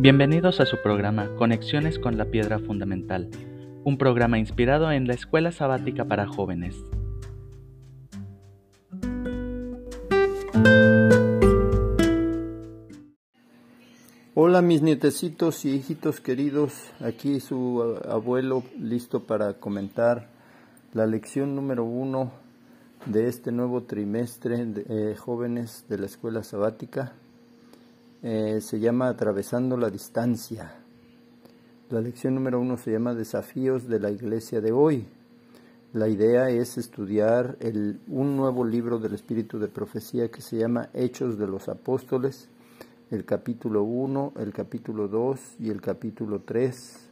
Bienvenidos 0.00 0.60
a 0.60 0.64
su 0.64 0.80
programa 0.80 1.28
Conexiones 1.34 1.98
con 1.98 2.16
la 2.16 2.26
Piedra 2.26 2.60
Fundamental, 2.60 3.28
un 3.82 3.98
programa 3.98 4.38
inspirado 4.38 4.92
en 4.92 5.08
la 5.08 5.14
Escuela 5.14 5.50
Sabática 5.50 6.04
para 6.04 6.28
Jóvenes. 6.28 6.76
Hola 14.36 14.62
mis 14.62 14.82
nietecitos 14.82 15.64
y 15.64 15.70
hijitos 15.74 16.20
queridos, 16.20 16.92
aquí 17.00 17.40
su 17.40 17.98
abuelo 18.08 18.62
listo 18.78 19.24
para 19.24 19.54
comentar 19.54 20.28
la 20.94 21.06
lección 21.06 21.56
número 21.56 21.82
uno 21.82 22.30
de 23.06 23.26
este 23.26 23.50
nuevo 23.50 23.82
trimestre 23.82 24.64
de 24.64 24.84
eh, 24.88 25.16
jóvenes 25.16 25.86
de 25.88 25.98
la 25.98 26.06
escuela 26.06 26.44
sabática. 26.44 27.14
Eh, 28.20 28.60
se 28.60 28.80
llama 28.80 29.08
Atravesando 29.08 29.76
la 29.76 29.90
Distancia. 29.90 30.72
La 31.88 32.00
lección 32.00 32.34
número 32.34 32.58
uno 32.58 32.76
se 32.76 32.90
llama 32.90 33.14
Desafíos 33.14 33.86
de 33.86 34.00
la 34.00 34.10
Iglesia 34.10 34.60
de 34.60 34.72
hoy. 34.72 35.06
La 35.92 36.08
idea 36.08 36.50
es 36.50 36.78
estudiar 36.78 37.56
el, 37.60 38.00
un 38.08 38.36
nuevo 38.36 38.64
libro 38.64 38.98
del 38.98 39.14
Espíritu 39.14 39.60
de 39.60 39.68
Profecía 39.68 40.32
que 40.32 40.42
se 40.42 40.56
llama 40.56 40.90
Hechos 40.94 41.38
de 41.38 41.46
los 41.46 41.68
Apóstoles 41.68 42.48
el 43.12 43.24
capítulo 43.24 43.84
1, 43.84 44.34
el 44.40 44.52
capítulo 44.52 45.06
2 45.06 45.38
y 45.60 45.70
el 45.70 45.80
capítulo 45.80 46.40
3. 46.44 47.08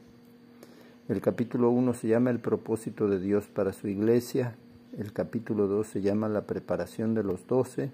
El 1.08 1.20
capítulo 1.20 1.70
1 1.70 1.94
se 1.94 2.08
llama 2.08 2.30
El 2.30 2.40
propósito 2.40 3.08
de 3.08 3.20
Dios 3.20 3.46
para 3.46 3.72
su 3.72 3.86
iglesia, 3.86 4.56
el 4.98 5.12
capítulo 5.12 5.68
2 5.68 5.86
se 5.86 6.02
llama 6.02 6.28
La 6.28 6.42
preparación 6.42 7.14
de 7.14 7.22
los 7.22 7.46
doce 7.46 7.92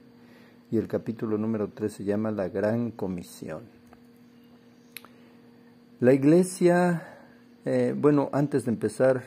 y 0.72 0.78
el 0.78 0.88
capítulo 0.88 1.36
número 1.36 1.68
3 1.68 1.92
se 1.92 2.04
llama 2.04 2.30
La 2.30 2.48
gran 2.48 2.92
comisión. 2.92 3.60
La 6.00 6.14
iglesia, 6.14 7.18
eh, 7.66 7.94
bueno, 7.94 8.30
antes 8.32 8.64
de 8.64 8.70
empezar, 8.70 9.22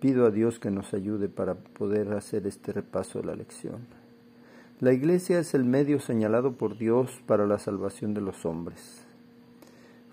pido 0.00 0.26
a 0.26 0.32
Dios 0.32 0.58
que 0.58 0.72
nos 0.72 0.92
ayude 0.92 1.28
para 1.28 1.54
poder 1.54 2.12
hacer 2.14 2.48
este 2.48 2.72
repaso 2.72 3.20
de 3.20 3.26
la 3.26 3.36
lección. 3.36 3.86
La 4.80 4.92
Iglesia 4.92 5.38
es 5.38 5.54
el 5.54 5.64
medio 5.64 6.00
señalado 6.00 6.52
por 6.52 6.76
Dios 6.76 7.10
para 7.26 7.46
la 7.46 7.58
salvación 7.58 8.12
de 8.12 8.20
los 8.20 8.44
hombres. 8.44 9.06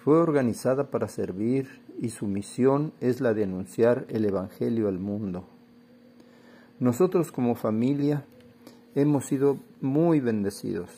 Fue 0.04 0.20
organizada 0.20 0.92
para 0.92 1.08
servir 1.08 1.82
y 2.00 2.10
su 2.10 2.28
misión 2.28 2.94
es 3.02 3.22
la 3.22 3.34
de 3.34 3.44
anunciar 3.44 4.06
el 4.08 4.24
Evangelio 4.24 4.88
al 4.88 5.00
mundo. 5.00 5.46
Nosotros 6.80 7.32
como 7.32 7.56
familia 7.56 8.24
hemos 8.96 9.26
sido 9.26 9.58
muy 9.82 10.20
bendecidos 10.20 10.90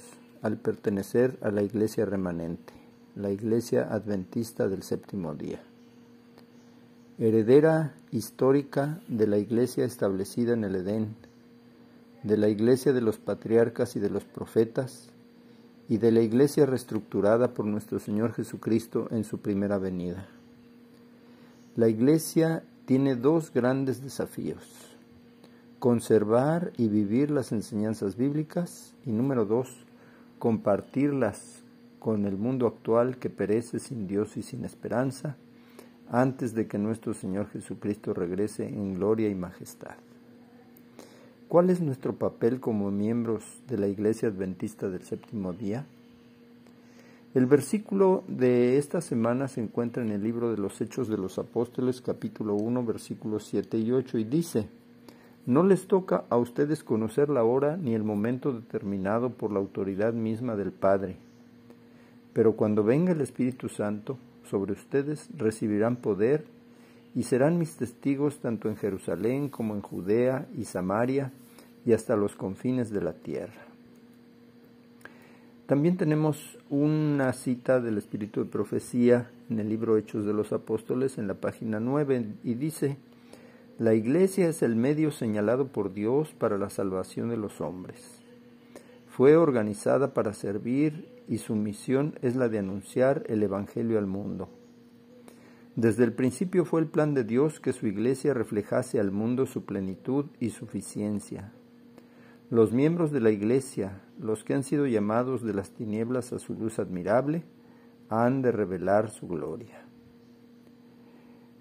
al 0.41 0.57
pertenecer 0.57 1.37
a 1.41 1.51
la 1.51 1.63
Iglesia 1.63 2.05
remanente, 2.05 2.73
la 3.15 3.31
Iglesia 3.31 3.87
Adventista 3.91 4.67
del 4.67 4.83
Séptimo 4.83 5.33
Día, 5.33 5.61
heredera 7.17 7.95
histórica 8.11 8.99
de 9.07 9.27
la 9.27 9.37
Iglesia 9.37 9.85
establecida 9.85 10.53
en 10.53 10.63
el 10.63 10.75
Edén 10.75 11.15
de 12.25 12.37
la 12.37 12.49
Iglesia 12.49 12.91
de 12.91 13.01
los 13.01 13.17
patriarcas 13.17 13.95
y 13.95 13.99
de 13.99 14.09
los 14.09 14.23
profetas, 14.23 15.09
y 15.87 15.97
de 15.97 16.11
la 16.11 16.21
Iglesia 16.21 16.65
reestructurada 16.65 17.53
por 17.53 17.65
nuestro 17.65 17.99
Señor 17.99 18.33
Jesucristo 18.33 19.07
en 19.11 19.23
su 19.23 19.37
primera 19.37 19.77
venida. 19.77 20.27
La 21.75 21.87
Iglesia 21.87 22.63
tiene 22.85 23.15
dos 23.15 23.53
grandes 23.53 24.01
desafíos, 24.01 24.94
conservar 25.79 26.71
y 26.77 26.87
vivir 26.87 27.31
las 27.31 27.51
enseñanzas 27.51 28.15
bíblicas 28.15 28.93
y 29.05 29.11
número 29.11 29.45
dos, 29.45 29.85
compartirlas 30.39 31.63
con 31.99 32.25
el 32.25 32.37
mundo 32.37 32.67
actual 32.67 33.17
que 33.17 33.29
perece 33.29 33.79
sin 33.79 34.07
Dios 34.07 34.37
y 34.37 34.43
sin 34.43 34.63
esperanza, 34.63 35.37
antes 36.09 36.53
de 36.53 36.67
que 36.67 36.77
nuestro 36.77 37.13
Señor 37.13 37.49
Jesucristo 37.49 38.13
regrese 38.13 38.67
en 38.67 38.93
gloria 38.93 39.29
y 39.29 39.35
majestad. 39.35 39.95
¿Cuál 41.47 41.69
es 41.69 41.79
nuestro 41.81 42.13
papel 42.15 42.59
como 42.59 42.91
miembros 42.91 43.43
de 43.67 43.77
la 43.77 43.87
Iglesia 43.87 44.29
Adventista 44.29 44.89
del 44.89 45.03
Séptimo 45.03 45.53
Día? 45.53 45.85
El 47.35 47.45
versículo 47.47 48.23
de 48.27 48.77
esta 48.77 49.01
semana 49.01 49.47
se 49.47 49.61
encuentra 49.61 50.01
en 50.01 50.11
el 50.11 50.23
libro 50.23 50.51
de 50.51 50.57
los 50.57 50.79
Hechos 50.79 51.07
de 51.07 51.17
los 51.17 51.37
Apóstoles, 51.37 52.01
capítulo 52.01 52.55
1, 52.55 52.85
versículos 52.85 53.45
7 53.45 53.77
y 53.77 53.91
8, 53.91 54.17
y 54.19 54.23
dice, 54.23 54.69
No 55.45 55.63
les 55.63 55.87
toca 55.87 56.25
a 56.29 56.37
ustedes 56.37 56.83
conocer 56.83 57.29
la 57.29 57.43
hora 57.43 57.77
ni 57.77 57.93
el 57.93 58.03
momento 58.03 58.51
determinado 58.51 59.29
por 59.29 59.51
la 59.51 59.59
autoridad 59.59 60.13
misma 60.13 60.55
del 60.55 60.71
Padre, 60.71 61.17
pero 62.33 62.55
cuando 62.55 62.83
venga 62.83 63.11
el 63.11 63.21
Espíritu 63.21 63.69
Santo, 63.69 64.17
sobre 64.49 64.73
ustedes 64.73 65.29
recibirán 65.37 65.97
poder 65.97 66.45
y 67.13 67.23
serán 67.23 67.57
mis 67.57 67.77
testigos 67.77 68.39
tanto 68.39 68.69
en 68.69 68.75
Jerusalén 68.75 69.49
como 69.49 69.75
en 69.75 69.81
Judea 69.81 70.47
y 70.57 70.65
Samaria 70.65 71.31
y 71.85 71.93
hasta 71.93 72.15
los 72.15 72.35
confines 72.35 72.89
de 72.89 73.01
la 73.01 73.13
tierra. 73.13 73.65
También 75.65 75.97
tenemos 75.97 76.59
una 76.69 77.33
cita 77.33 77.79
del 77.79 77.97
Espíritu 77.97 78.43
de 78.43 78.49
Profecía 78.49 79.31
en 79.49 79.59
el 79.59 79.69
libro 79.69 79.97
Hechos 79.97 80.25
de 80.25 80.33
los 80.33 80.53
Apóstoles 80.53 81.17
en 81.17 81.27
la 81.27 81.35
página 81.35 81.79
9 81.79 82.33
y 82.43 82.53
dice, 82.53 82.97
la 83.77 83.93
iglesia 83.93 84.47
es 84.47 84.61
el 84.63 84.77
medio 84.77 85.11
señalado 85.11 85.67
por 85.67 85.93
Dios 85.93 86.33
para 86.33 86.57
la 86.57 86.69
salvación 86.69 87.27
de 87.27 87.35
los 87.35 87.59
hombres. 87.59 88.21
Fue 89.05 89.35
organizada 89.35 90.13
para 90.13 90.33
servir 90.33 91.09
y 91.27 91.39
su 91.39 91.55
misión 91.55 92.17
es 92.21 92.37
la 92.37 92.47
de 92.47 92.59
anunciar 92.59 93.23
el 93.27 93.43
Evangelio 93.43 93.97
al 93.97 94.07
mundo. 94.07 94.47
Desde 95.75 96.05
el 96.05 96.13
principio 96.13 96.63
fue 96.63 96.79
el 96.79 96.87
plan 96.87 97.13
de 97.13 97.25
Dios 97.25 97.59
que 97.59 97.73
su 97.73 97.85
iglesia 97.85 98.33
reflejase 98.33 98.97
al 98.97 99.11
mundo 99.11 99.45
su 99.45 99.65
plenitud 99.65 100.27
y 100.39 100.51
suficiencia. 100.51 101.51
Los 102.49 102.71
miembros 102.71 103.11
de 103.11 103.19
la 103.19 103.31
iglesia, 103.31 104.01
los 104.17 104.45
que 104.45 104.53
han 104.53 104.63
sido 104.63 104.87
llamados 104.87 105.43
de 105.43 105.53
las 105.53 105.71
tinieblas 105.71 106.31
a 106.31 106.39
su 106.39 106.53
luz 106.53 106.79
admirable, 106.79 107.43
han 108.07 108.41
de 108.41 108.53
revelar 108.53 109.09
su 109.09 109.27
gloria. 109.27 109.84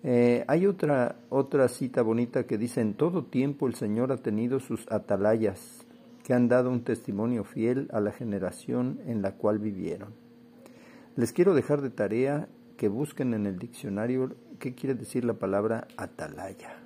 Eh, 0.07 0.45
hay 0.49 0.67
otra, 0.67 1.17
otra 1.31 1.67
cita 1.69 2.03
bonita 2.03 2.47
que 2.47 2.59
dice, 2.59 2.83
en 2.83 2.93
todo 2.93 3.25
tiempo 3.25 3.67
el 3.67 3.75
Señor 3.75 4.13
ha 4.13 4.19
tenido 4.19 4.61
sus 4.61 4.87
atalayas, 4.93 5.87
que 6.23 6.35
han 6.35 6.49
dado 6.49 6.71
un 6.71 6.85
testimonio 6.85 7.45
fiel 7.45 7.89
a 7.91 8.01
la 8.01 8.13
generación 8.13 9.01
en 9.07 9.23
la 9.23 9.33
cual 9.33 9.59
vivieron. 9.59 10.11
Les 11.17 11.33
quiero 11.33 11.55
dejar 11.55 11.81
de 11.81 11.91
tarea 11.91 12.49
que 12.77 12.89
busquen 12.89 13.33
en 13.33 13.47
el 13.47 13.59
diccionario 13.59 14.35
qué 14.59 14.75
quiere 14.75 14.95
decir 14.95 15.25
la 15.25 15.35
palabra 15.35 15.89
atalaya. 15.97 16.77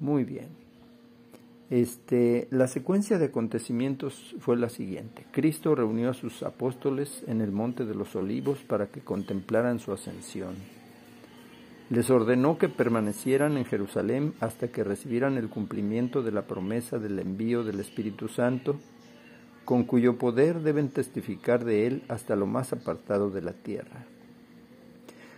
Muy 0.00 0.24
bien. 0.24 0.48
Este, 1.68 2.46
la 2.50 2.68
secuencia 2.68 3.18
de 3.18 3.26
acontecimientos 3.26 4.34
fue 4.38 4.56
la 4.56 4.68
siguiente. 4.68 5.26
Cristo 5.30 5.74
reunió 5.74 6.10
a 6.10 6.14
sus 6.14 6.42
apóstoles 6.42 7.24
en 7.26 7.40
el 7.40 7.52
Monte 7.52 7.84
de 7.84 7.94
los 7.94 8.14
Olivos 8.16 8.60
para 8.60 8.86
que 8.86 9.00
contemplaran 9.00 9.78
su 9.78 9.92
ascensión. 9.92 10.54
Les 11.94 12.10
ordenó 12.10 12.58
que 12.58 12.68
permanecieran 12.68 13.56
en 13.56 13.64
Jerusalén 13.64 14.34
hasta 14.40 14.66
que 14.66 14.82
recibieran 14.82 15.36
el 15.36 15.48
cumplimiento 15.48 16.24
de 16.24 16.32
la 16.32 16.42
promesa 16.42 16.98
del 16.98 17.20
envío 17.20 17.62
del 17.62 17.78
Espíritu 17.78 18.26
Santo 18.26 18.74
con 19.64 19.84
cuyo 19.84 20.18
poder 20.18 20.62
deben 20.62 20.88
testificar 20.88 21.64
de 21.64 21.86
Él 21.86 22.02
hasta 22.08 22.34
lo 22.34 22.46
más 22.46 22.72
apartado 22.72 23.30
de 23.30 23.42
la 23.42 23.52
tierra. 23.52 24.06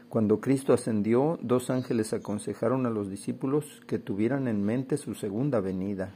Cuando 0.09 0.41
Cristo 0.41 0.73
ascendió, 0.73 1.39
dos 1.43 1.69
ángeles 1.69 2.15
aconsejaron 2.15 2.87
a 2.87 2.91
los 2.91 3.11
discípulos 3.11 3.83
que 3.87 3.99
tuvieran 3.99 4.49
en 4.49 4.65
mente 4.65 4.97
su 4.97 5.15
segunda 5.15 5.61
venida. 5.61 6.15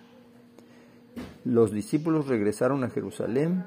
Los 1.44 1.70
discípulos 1.70 2.28
regresaron 2.28 2.82
a 2.82 2.88
Jerusalén 2.88 3.66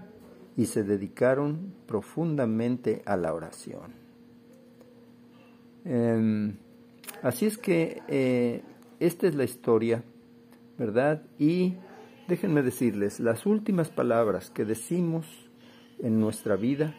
y 0.58 0.66
se 0.66 0.84
dedicaron 0.84 1.75
profundamente 1.86 3.04
a 3.06 3.16
la 3.16 3.31
oración. 3.31 4.02
Em, 5.86 6.56
así 7.24 7.48
es 7.48 7.58
que 7.58 8.04
eh, 8.08 8.62
esta 9.00 9.25
es 9.25 9.34
la 9.34 9.44
historia, 9.44 10.04
¿verdad? 10.78 11.24
Y 11.40 11.78
Déjenme 12.28 12.62
decirles, 12.62 13.20
las 13.20 13.46
últimas 13.46 13.90
palabras 13.90 14.50
que 14.50 14.64
decimos 14.64 15.25
en 16.00 16.22
nuestra 16.22 16.56
vida 16.56 16.96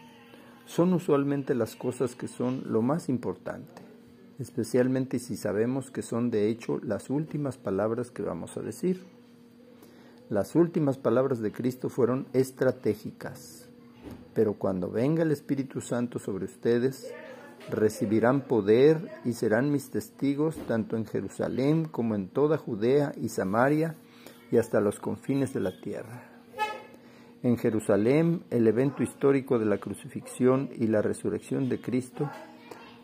son 0.67 0.93
usualmente 0.93 1.55
las 1.55 1.75
cosas 1.75 2.15
que 2.15 2.27
son 2.27 2.61
lo 2.67 2.83
más 2.83 3.09
importante, 3.09 3.81
especialmente 4.37 5.17
si 5.17 5.35
sabemos 5.35 5.89
que 5.89 6.03
son 6.03 6.29
de 6.29 6.47
hecho 6.47 6.79
las 6.83 7.09
últimas 7.09 7.57
palabras 7.57 8.11
que 8.11 8.21
vamos 8.21 8.55
a 8.55 8.61
decir. 8.61 9.03
Las 10.29 10.53
últimas 10.53 10.99
palabras 10.99 11.39
de 11.39 11.51
Cristo 11.51 11.89
fueron 11.89 12.27
estratégicas, 12.33 13.67
pero 14.35 14.53
cuando 14.53 14.91
venga 14.91 15.23
el 15.23 15.31
Espíritu 15.31 15.81
Santo 15.81 16.19
sobre 16.19 16.45
ustedes, 16.45 17.11
recibirán 17.69 18.41
poder 18.41 19.09
y 19.25 19.33
serán 19.33 19.71
mis 19.71 19.89
testigos 19.89 20.55
tanto 20.67 20.97
en 20.97 21.05
Jerusalén 21.05 21.85
como 21.85 22.15
en 22.15 22.27
toda 22.29 22.57
Judea 22.57 23.11
y 23.21 23.29
Samaria 23.29 23.95
y 24.51 24.57
hasta 24.57 24.81
los 24.81 24.99
confines 24.99 25.53
de 25.53 25.59
la 25.59 25.79
tierra. 25.81 26.29
En 27.43 27.57
Jerusalén, 27.57 28.43
el 28.49 28.67
evento 28.67 29.03
histórico 29.03 29.59
de 29.59 29.65
la 29.65 29.77
crucifixión 29.77 30.69
y 30.75 30.87
la 30.87 31.01
resurrección 31.01 31.69
de 31.69 31.79
Cristo 31.79 32.29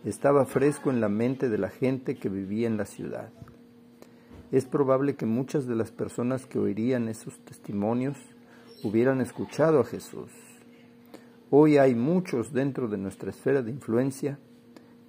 estaba 0.03 0.45
fresco 0.45 0.89
en 0.89 0.99
la 0.99 1.09
mente 1.09 1.47
de 1.49 1.57
la 1.57 1.69
gente 1.69 2.15
que 2.15 2.29
vivía 2.29 2.67
en 2.67 2.77
la 2.77 2.85
ciudad. 2.85 3.29
Es 4.51 4.65
probable 4.65 5.15
que 5.15 5.25
muchas 5.25 5.67
de 5.67 5.75
las 5.75 5.91
personas 5.91 6.45
que 6.45 6.59
oirían 6.59 7.07
esos 7.07 7.39
testimonios 7.45 8.17
hubieran 8.83 9.21
escuchado 9.21 9.79
a 9.79 9.85
Jesús. 9.85 10.31
Hoy 11.53 11.77
hay 11.77 11.95
muchos 11.95 12.53
dentro 12.53 12.87
de 12.87 12.97
nuestra 12.97 13.29
esfera 13.29 13.61
de 13.61 13.71
influencia 13.71 14.39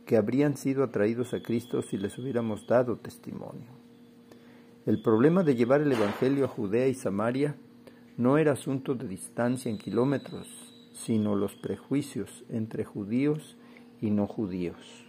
que 0.07 0.17
habrían 0.17 0.57
sido 0.57 0.83
atraídos 0.83 1.35
a 1.35 1.41
Cristo 1.41 1.83
si 1.83 1.97
les 1.97 2.19
hubiéramos 2.19 2.67
dado 2.67 2.97
testimonio. 2.97 3.69
El 4.85 5.01
problema 5.01 5.45
de 5.45 5.55
llevar 5.55 5.83
el 5.83 5.93
Evangelio 5.93 6.47
a 6.47 6.49
Judea 6.49 6.89
y 6.89 6.95
Samaria 6.95 7.55
no 8.17 8.39
era 8.39 8.55
asunto 8.55 8.97
de 8.97 9.07
distancia 9.07 9.71
en 9.71 9.79
kilómetros, 9.79 10.49
sino 10.93 11.37
los 11.37 11.55
prejuicios 11.55 12.45
entre 12.51 12.85
judíos 12.85 13.57
y 14.01 14.11
no 14.11 14.27
judíos. 14.27 15.07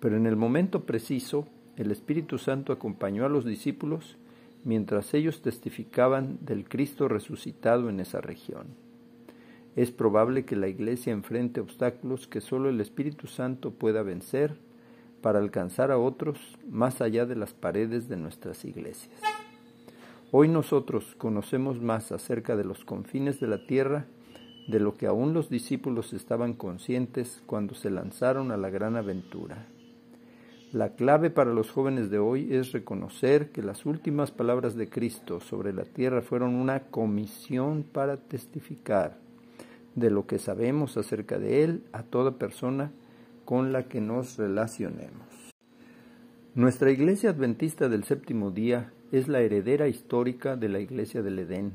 Pero 0.00 0.16
en 0.16 0.24
el 0.24 0.36
momento 0.36 0.86
preciso, 0.86 1.46
el 1.76 1.90
Espíritu 1.90 2.38
Santo 2.38 2.72
acompañó 2.72 3.26
a 3.26 3.28
los 3.28 3.44
discípulos 3.44 4.16
mientras 4.64 5.12
ellos 5.12 5.42
testificaban 5.42 6.38
del 6.40 6.66
Cristo 6.66 7.06
resucitado 7.06 7.90
en 7.90 8.00
esa 8.00 8.22
región. 8.22 8.87
Es 9.78 9.92
probable 9.92 10.44
que 10.44 10.56
la 10.56 10.66
Iglesia 10.66 11.12
enfrente 11.12 11.60
obstáculos 11.60 12.26
que 12.26 12.40
solo 12.40 12.68
el 12.68 12.80
Espíritu 12.80 13.28
Santo 13.28 13.70
pueda 13.70 14.02
vencer 14.02 14.56
para 15.22 15.38
alcanzar 15.38 15.92
a 15.92 15.98
otros 15.98 16.40
más 16.68 17.00
allá 17.00 17.26
de 17.26 17.36
las 17.36 17.54
paredes 17.54 18.08
de 18.08 18.16
nuestras 18.16 18.64
iglesias. 18.64 19.20
Hoy 20.32 20.48
nosotros 20.48 21.14
conocemos 21.16 21.80
más 21.80 22.10
acerca 22.10 22.56
de 22.56 22.64
los 22.64 22.84
confines 22.84 23.38
de 23.38 23.46
la 23.46 23.68
tierra 23.68 24.06
de 24.66 24.80
lo 24.80 24.96
que 24.96 25.06
aún 25.06 25.32
los 25.32 25.48
discípulos 25.48 26.12
estaban 26.12 26.54
conscientes 26.54 27.40
cuando 27.46 27.76
se 27.76 27.90
lanzaron 27.90 28.50
a 28.50 28.56
la 28.56 28.70
gran 28.70 28.96
aventura. 28.96 29.68
La 30.72 30.96
clave 30.96 31.30
para 31.30 31.54
los 31.54 31.70
jóvenes 31.70 32.10
de 32.10 32.18
hoy 32.18 32.52
es 32.52 32.72
reconocer 32.72 33.52
que 33.52 33.62
las 33.62 33.86
últimas 33.86 34.32
palabras 34.32 34.74
de 34.74 34.88
Cristo 34.88 35.38
sobre 35.38 35.72
la 35.72 35.84
tierra 35.84 36.20
fueron 36.20 36.56
una 36.56 36.80
comisión 36.90 37.84
para 37.84 38.16
testificar 38.16 39.27
de 39.94 40.10
lo 40.10 40.26
que 40.26 40.38
sabemos 40.38 40.96
acerca 40.96 41.38
de 41.38 41.64
Él 41.64 41.82
a 41.92 42.02
toda 42.02 42.38
persona 42.38 42.92
con 43.44 43.72
la 43.72 43.88
que 43.88 44.00
nos 44.00 44.36
relacionemos. 44.36 45.54
Nuestra 46.54 46.90
Iglesia 46.90 47.30
Adventista 47.30 47.88
del 47.88 48.04
Séptimo 48.04 48.50
Día 48.50 48.92
es 49.12 49.28
la 49.28 49.40
heredera 49.40 49.88
histórica 49.88 50.56
de 50.56 50.68
la 50.68 50.80
Iglesia 50.80 51.22
del 51.22 51.38
Edén, 51.38 51.72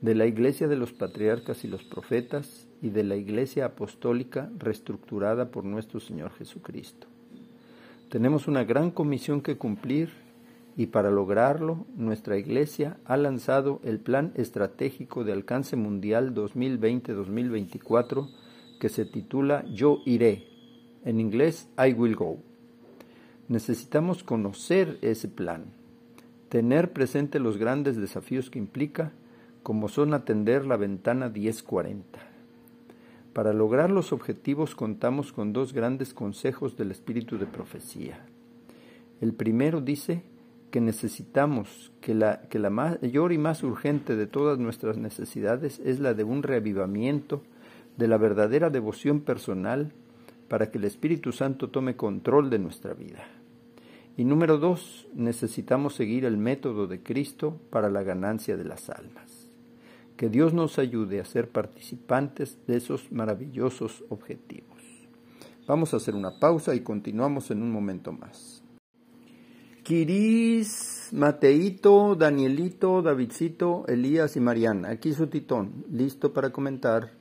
de 0.00 0.14
la 0.14 0.26
Iglesia 0.26 0.68
de 0.68 0.76
los 0.76 0.92
patriarcas 0.92 1.64
y 1.64 1.68
los 1.68 1.84
profetas 1.84 2.68
y 2.80 2.90
de 2.90 3.04
la 3.04 3.16
Iglesia 3.16 3.66
apostólica 3.66 4.50
reestructurada 4.56 5.50
por 5.50 5.64
nuestro 5.64 6.00
Señor 6.00 6.32
Jesucristo. 6.32 7.06
Tenemos 8.08 8.48
una 8.48 8.64
gran 8.64 8.90
comisión 8.90 9.40
que 9.42 9.56
cumplir 9.56 10.10
y 10.78 10.86
para 10.86 11.10
lograrlo 11.10 11.86
nuestra 11.96 12.38
Iglesia 12.38 12.98
ha 13.04 13.16
lanzado 13.16 13.80
el 13.82 13.98
Plan 13.98 14.32
Estratégico 14.36 15.24
de 15.24 15.32
Alcance 15.32 15.74
Mundial 15.74 16.32
2020-2024 16.34 18.30
que 18.78 18.88
se 18.88 19.04
titula 19.04 19.64
Yo 19.66 19.98
iré, 20.06 20.46
en 21.04 21.18
inglés 21.18 21.68
I 21.76 21.92
will 21.94 22.14
go. 22.14 22.38
Necesitamos 23.48 24.22
conocer 24.22 24.98
ese 25.02 25.26
plan 25.26 25.64
tener 26.48 26.92
presente 26.92 27.40
los 27.40 27.58
grandes 27.58 27.96
desafíos 27.96 28.48
que 28.48 28.58
implica, 28.58 29.12
como 29.62 29.88
son 29.88 30.14
atender 30.14 30.64
la 30.64 30.76
ventana 30.76 31.28
1040. 31.28 32.20
Para 33.32 33.52
lograr 33.52 33.90
los 33.90 34.12
objetivos 34.12 34.74
contamos 34.74 35.32
con 35.32 35.52
dos 35.52 35.72
grandes 35.72 36.14
consejos 36.14 36.76
del 36.76 36.90
espíritu 36.90 37.36
de 37.36 37.46
profecía. 37.46 38.24
El 39.20 39.34
primero 39.34 39.80
dice 39.80 40.22
que 40.70 40.80
necesitamos 40.80 41.92
que 42.00 42.14
la, 42.14 42.42
que 42.48 42.58
la 42.58 42.70
mayor 42.70 43.32
y 43.32 43.38
más 43.38 43.62
urgente 43.62 44.16
de 44.16 44.26
todas 44.26 44.58
nuestras 44.58 44.98
necesidades 44.98 45.80
es 45.84 46.00
la 46.00 46.14
de 46.14 46.24
un 46.24 46.42
reavivamiento 46.42 47.42
de 47.96 48.08
la 48.08 48.16
verdadera 48.16 48.70
devoción 48.70 49.20
personal 49.20 49.92
para 50.48 50.70
que 50.70 50.78
el 50.78 50.84
Espíritu 50.84 51.32
Santo 51.32 51.68
tome 51.68 51.96
control 51.96 52.50
de 52.50 52.58
nuestra 52.58 52.94
vida. 52.94 53.24
Y 54.16 54.24
número 54.24 54.58
dos, 54.58 55.06
necesitamos 55.14 55.94
seguir 55.94 56.24
el 56.24 56.36
método 56.36 56.86
de 56.86 57.02
Cristo 57.02 57.60
para 57.70 57.88
la 57.88 58.02
ganancia 58.02 58.56
de 58.56 58.64
las 58.64 58.90
almas. 58.90 59.48
Que 60.16 60.28
Dios 60.28 60.52
nos 60.52 60.78
ayude 60.80 61.20
a 61.20 61.24
ser 61.24 61.48
participantes 61.48 62.58
de 62.66 62.76
esos 62.76 63.12
maravillosos 63.12 64.04
objetivos. 64.08 64.66
Vamos 65.68 65.94
a 65.94 65.98
hacer 65.98 66.14
una 66.14 66.40
pausa 66.40 66.74
y 66.74 66.80
continuamos 66.80 67.50
en 67.52 67.62
un 67.62 67.70
momento 67.70 68.10
más. 68.10 68.57
Kiris, 69.88 71.08
Mateito, 71.12 72.14
Danielito, 72.14 73.00
Davidcito, 73.00 73.86
Elías 73.86 74.36
y 74.36 74.40
Mariana. 74.40 74.90
Aquí 74.90 75.14
su 75.14 75.28
titón, 75.28 75.86
listo 75.90 76.34
para 76.34 76.50
comentar 76.50 77.12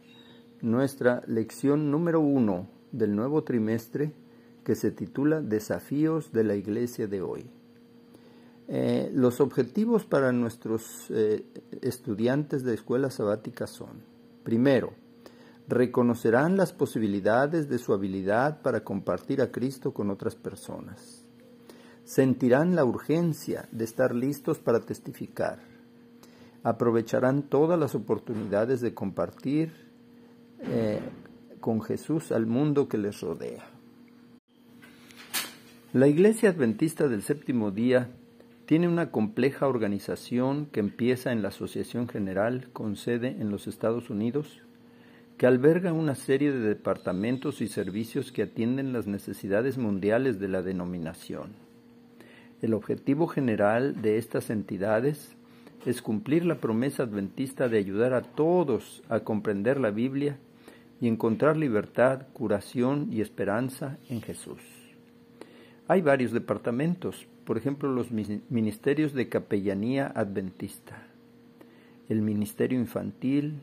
nuestra 0.60 1.24
lección 1.28 1.90
número 1.90 2.20
uno 2.20 2.68
del 2.92 3.16
nuevo 3.16 3.46
trimestre 3.46 4.12
que 4.66 4.76
se 4.76 4.92
titula 4.92 5.40
Desafíos 5.40 6.34
de 6.34 6.44
la 6.44 6.56
Iglesia 6.56 7.08
de 7.08 7.22
hoy. 7.22 7.50
Eh, 8.68 9.12
los 9.14 9.40
objetivos 9.40 10.04
para 10.04 10.34
nuestros 10.34 11.10
eh, 11.10 11.46
estudiantes 11.82 12.66
de 12.66 12.74
escuela 12.74 13.10
sabática 13.12 13.66
son, 13.66 14.04
primero, 14.44 14.92
reconocerán 15.70 16.58
las 16.58 16.74
posibilidades 16.74 17.70
de 17.70 17.78
su 17.78 17.94
habilidad 17.94 18.62
para 18.62 18.84
compartir 18.84 19.42
a 19.42 19.54
Cristo 19.54 19.94
con 19.94 20.10
otras 20.10 20.36
personas. 20.36 21.27
Sentirán 22.08 22.74
la 22.74 22.86
urgencia 22.86 23.68
de 23.74 23.84
estar 23.84 24.16
listos 24.16 24.60
para 24.60 24.80
testificar. 24.80 25.60
Aprovecharán 26.64 27.44
todas 27.44 27.78
las 27.78 27.96
oportunidades 27.96 28.80
de 28.80 28.94
compartir 28.94 29.74
eh, 30.62 31.02
con 31.60 31.82
Jesús 31.82 32.32
al 32.32 32.46
mundo 32.46 32.88
que 32.88 32.98
les 32.98 33.20
rodea. 33.20 33.66
La 35.92 36.08
Iglesia 36.08 36.52
Adventista 36.52 37.10
del 37.10 37.24
Séptimo 37.24 37.72
Día 37.72 38.10
tiene 38.68 38.88
una 38.88 39.12
compleja 39.12 39.68
organización 39.68 40.68
que 40.68 40.80
empieza 40.80 41.34
en 41.34 41.42
la 41.42 41.50
Asociación 41.50 42.08
General 42.08 42.70
con 42.72 42.96
sede 42.96 43.36
en 43.38 43.52
los 43.52 43.68
Estados 43.68 44.10
Unidos, 44.10 44.62
que 45.38 45.46
alberga 45.46 45.92
una 45.92 46.16
serie 46.16 46.54
de 46.54 46.60
departamentos 46.60 47.60
y 47.60 47.68
servicios 47.68 48.32
que 48.32 48.44
atienden 48.44 48.94
las 48.94 49.08
necesidades 49.08 49.78
mundiales 49.78 50.40
de 50.40 50.48
la 50.48 50.62
denominación. 50.62 51.67
El 52.62 52.74
objetivo 52.74 53.28
general 53.28 54.02
de 54.02 54.18
estas 54.18 54.50
entidades 54.50 55.36
es 55.86 56.02
cumplir 56.02 56.44
la 56.44 56.56
promesa 56.56 57.04
adventista 57.04 57.70
de 57.70 57.78
ayudar 57.78 58.14
a 58.14 58.24
todos 58.24 59.04
a 59.10 59.20
comprender 59.20 59.80
la 59.80 59.92
Biblia 59.92 60.38
y 61.00 61.08
encontrar 61.08 61.56
libertad, 61.56 62.24
curación 62.34 63.10
y 63.12 63.22
esperanza 63.22 63.98
en 64.10 64.22
Jesús. 64.22 64.62
Hay 65.88 66.02
varios 66.02 66.32
departamentos, 66.32 67.28
por 67.46 67.58
ejemplo 67.58 67.92
los 67.92 68.12
ministerios 68.12 69.14
de 69.14 69.30
capellanía 69.30 70.08
adventista, 70.08 71.04
el 72.10 72.22
ministerio 72.22 72.80
infantil, 72.80 73.62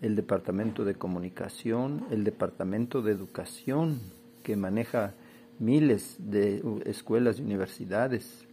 el 0.00 0.16
departamento 0.16 0.84
de 0.84 0.94
comunicación, 0.94 2.06
el 2.10 2.24
departamento 2.24 3.02
de 3.02 3.12
educación 3.12 4.00
que 4.42 4.56
maneja 4.56 5.14
miles 5.58 6.16
de 6.18 6.62
escuelas 6.86 7.38
y 7.38 7.42
universidades, 7.42 8.46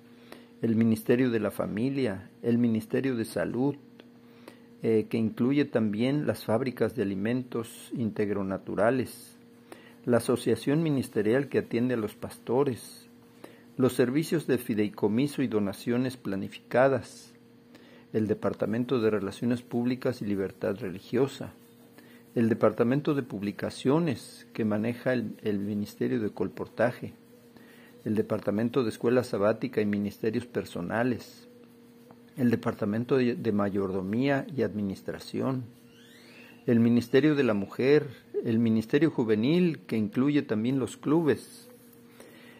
el 0.61 0.75
ministerio 0.75 1.29
de 1.29 1.39
la 1.39 1.51
familia, 1.51 2.29
el 2.41 2.57
ministerio 2.57 3.15
de 3.15 3.25
salud, 3.25 3.75
eh, 4.81 5.07
que 5.09 5.17
incluye 5.17 5.65
también 5.65 6.25
las 6.27 6.45
fábricas 6.45 6.95
de 6.95 7.03
alimentos 7.03 7.91
integronaturales, 7.93 9.35
la 10.05 10.17
asociación 10.17 10.83
ministerial 10.83 11.49
que 11.49 11.59
atiende 11.59 11.95
a 11.95 11.97
los 11.97 12.15
pastores, 12.15 13.07
los 13.77 13.93
servicios 13.93 14.47
de 14.47 14.57
fideicomiso 14.57 15.41
y 15.41 15.47
donaciones 15.47 16.17
planificadas, 16.17 17.33
el 18.13 18.27
Departamento 18.27 18.99
de 18.99 19.09
Relaciones 19.09 19.61
Públicas 19.61 20.21
y 20.21 20.25
Libertad 20.25 20.77
Religiosa, 20.79 21.53
el 22.39 22.47
Departamento 22.47 23.15
de 23.15 23.21
Publicaciones 23.21 24.47
que 24.53 24.63
maneja 24.63 25.11
el, 25.11 25.59
Ministerio 25.59 26.21
de 26.21 26.29
Colportaje, 26.29 27.11
el 28.05 28.15
Departamento 28.15 28.81
de 28.81 28.91
Escuela 28.91 29.25
Sabática 29.25 29.81
y 29.81 29.85
Ministerios 29.85 30.45
Personales, 30.45 31.49
el 32.37 32.49
Departamento 32.49 33.17
de 33.17 33.51
Mayordomía 33.51 34.47
y 34.55 34.61
Administración, 34.61 35.65
el 36.65 36.79
Ministerio 36.79 37.35
de 37.35 37.43
la 37.43 37.53
Mujer, 37.53 38.07
el 38.45 38.57
Ministerio 38.57 39.11
Juvenil, 39.11 39.79
que 39.79 39.97
incluye 39.97 40.41
también 40.41 40.79
los 40.79 40.95
clubes. 40.95 41.67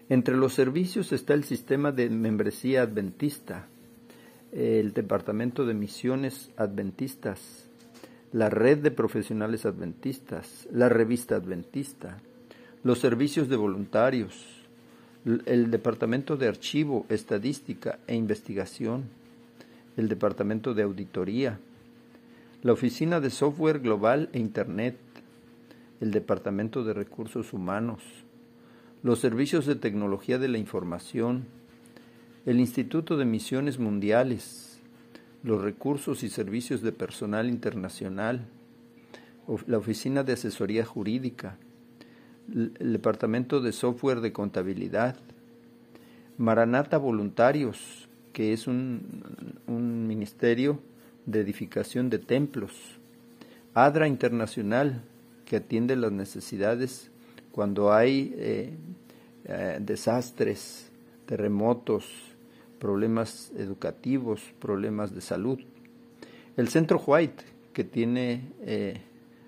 Entre 0.10 0.36
los 0.36 0.56
servicios 0.56 1.14
está 1.14 1.34
el 1.34 1.46
sistema 1.46 1.94
de 1.94 2.10
membresía 2.10 2.82
adventista, 2.82 3.70
el 4.52 4.92
Departamento 4.92 5.66
de 5.66 5.74
Misiones 5.74 6.52
Adventistas, 6.58 7.69
la 8.32 8.50
red 8.50 8.78
de 8.80 8.92
profesionales 8.92 9.66
adventistas, 9.66 10.68
la 10.72 10.90
revista 10.90 11.36
adventista, 11.36 12.20
los 12.84 13.00
servicios 13.00 13.50
de 13.50 13.56
voluntarios, 13.56 14.46
el 15.46 15.72
Departamento 15.72 16.38
de 16.38 16.48
Archivo, 16.48 17.06
Estadística 17.10 18.00
e 18.08 18.16
Investigación, 18.16 19.06
el 19.98 20.08
Departamento 20.08 20.74
de 20.74 20.84
Auditoría, 20.84 21.60
la 22.62 22.74
Oficina 22.74 23.20
de 23.20 23.30
Software 23.30 23.80
Global 23.80 24.30
e 24.34 24.40
Internet, 24.40 24.98
el 26.00 26.12
Departamento 26.12 26.84
de 26.84 26.94
Recursos 26.94 27.52
Humanos, 27.54 28.02
los 29.02 29.20
Servicios 29.20 29.66
de 29.66 29.76
Tecnología 29.76 30.38
de 30.38 30.50
la 30.50 30.58
Información, 30.58 31.46
el 32.46 32.60
Instituto 32.60 33.18
de 33.18 33.26
Misiones 33.26 33.80
Mundiales, 33.80 34.69
los 35.44 35.62
recursos 35.62 36.24
y 36.24 36.30
servicios 36.30 36.82
de 36.82 36.92
personal 36.92 37.50
internacional, 37.50 38.48
la 39.66 39.78
Oficina 39.78 40.24
de 40.24 40.34
Asesoría 40.34 40.86
Jurídica, 40.86 41.58
el 42.54 42.94
Departamento 42.94 43.62
de 43.62 43.72
Software 43.72 44.22
de 44.22 44.34
Contabilidad, 44.34 45.16
Maranata 46.38 46.98
Voluntarios, 46.98 48.08
que 48.34 48.54
es 48.54 48.68
un, 48.68 50.08
ministerio 50.08 50.80
de 51.26 51.42
edificación 51.42 52.10
de 52.10 52.20
templos, 52.20 52.72
ADRA 53.74 54.08
Internacional, 54.08 55.04
que 55.46 55.58
atiende 55.58 55.96
las 55.96 56.12
necesidades 56.12 57.12
cuando 57.52 57.92
hay 57.94 58.34
eh, 58.38 58.74
eh, 59.46 59.78
desastres, 59.82 60.92
terremotos, 61.26 62.29
problemas 62.80 63.52
educativos, 63.58 64.42
problemas 64.60 65.14
de 65.14 65.22
salud. 65.22 65.60
El 66.58 66.70
Centro 66.70 67.02
White, 67.06 67.44
que 67.74 67.84
tiene 67.84 68.52
eh, 68.62 69.02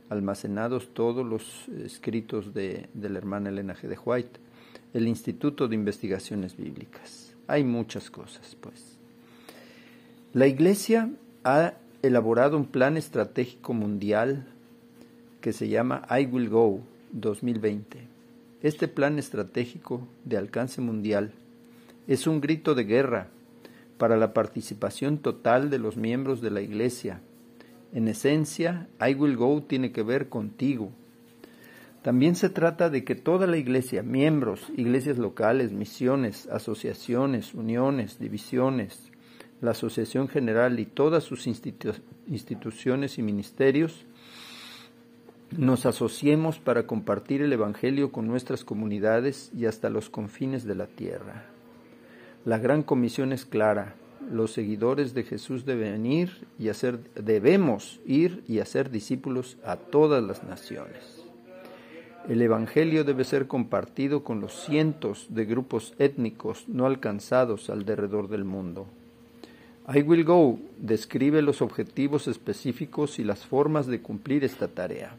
almacenados 0.09 0.93
todos 0.93 1.25
los 1.25 1.67
escritos 1.69 2.53
de, 2.53 2.89
de 2.93 3.09
la 3.09 3.17
hermana 3.17 3.49
Elena 3.49 3.75
G. 3.75 3.87
de 3.87 3.97
White, 3.97 4.39
el 4.93 5.07
Instituto 5.07 5.67
de 5.67 5.75
Investigaciones 5.75 6.57
Bíblicas. 6.57 7.33
Hay 7.47 7.63
muchas 7.63 8.09
cosas, 8.09 8.55
pues. 8.59 8.97
La 10.33 10.47
Iglesia 10.47 11.09
ha 11.43 11.73
elaborado 12.01 12.57
un 12.57 12.65
plan 12.65 12.97
estratégico 12.97 13.73
mundial 13.73 14.47
que 15.41 15.53
se 15.53 15.67
llama 15.67 16.07
I 16.09 16.25
Will 16.25 16.49
Go 16.49 16.81
2020. 17.11 17.99
Este 18.61 18.87
plan 18.87 19.19
estratégico 19.19 20.07
de 20.23 20.37
alcance 20.37 20.81
mundial 20.81 21.33
es 22.13 22.27
un 22.27 22.41
grito 22.41 22.75
de 22.75 22.83
guerra 22.83 23.27
para 23.97 24.17
la 24.17 24.33
participación 24.33 25.19
total 25.19 25.69
de 25.69 25.79
los 25.79 25.97
miembros 25.97 26.41
de 26.41 26.51
la 26.51 26.61
Iglesia 26.61 27.21
en 27.93 28.07
esencia, 28.07 28.87
I 29.05 29.13
Will 29.15 29.35
Go 29.35 29.63
tiene 29.63 29.91
que 29.91 30.03
ver 30.03 30.29
contigo. 30.29 30.91
También 32.01 32.35
se 32.35 32.49
trata 32.49 32.89
de 32.89 33.03
que 33.03 33.15
toda 33.15 33.47
la 33.47 33.57
iglesia, 33.57 34.01
miembros, 34.01 34.65
iglesias 34.75 35.17
locales, 35.17 35.71
misiones, 35.71 36.47
asociaciones, 36.47 37.53
uniones, 37.53 38.17
divisiones, 38.17 39.11
la 39.59 39.71
Asociación 39.71 40.27
General 40.27 40.79
y 40.79 40.85
todas 40.85 41.23
sus 41.23 41.45
instituciones 41.45 43.19
y 43.19 43.21
ministerios, 43.21 44.05
nos 45.55 45.85
asociemos 45.85 46.57
para 46.59 46.87
compartir 46.87 47.41
el 47.41 47.53
Evangelio 47.53 48.11
con 48.11 48.25
nuestras 48.25 48.63
comunidades 48.63 49.51
y 49.55 49.65
hasta 49.65 49.89
los 49.89 50.09
confines 50.09 50.63
de 50.63 50.75
la 50.75 50.87
tierra. 50.87 51.45
La 52.43 52.57
gran 52.57 52.81
comisión 52.81 53.33
es 53.33 53.45
clara, 53.45 53.95
los 54.31 54.51
seguidores 54.51 55.13
de 55.13 55.23
Jesús 55.23 55.65
deben 55.65 56.05
ir 56.05 56.47
y 56.57 56.69
hacer, 56.69 56.99
debemos 57.13 57.99
ir 58.05 58.43
y 58.47 58.59
hacer 58.59 58.89
discípulos 58.89 59.57
a 59.63 59.75
todas 59.75 60.23
las 60.23 60.43
naciones. 60.43 61.23
El 62.27 62.41
Evangelio 62.41 63.03
debe 63.03 63.25
ser 63.25 63.47
compartido 63.47 64.23
con 64.23 64.41
los 64.41 64.53
cientos 64.53 65.27
de 65.29 65.45
grupos 65.45 65.93
étnicos 65.99 66.65
no 66.67 66.85
alcanzados 66.85 67.69
alrededor 67.69 68.27
del 68.27 68.43
mundo. 68.43 68.87
I 69.93 70.01
Will 70.01 70.23
Go 70.23 70.59
describe 70.77 71.41
los 71.41 71.61
objetivos 71.61 72.27
específicos 72.27 73.19
y 73.19 73.23
las 73.23 73.45
formas 73.45 73.87
de 73.87 74.01
cumplir 74.01 74.43
esta 74.43 74.67
tarea. 74.67 75.15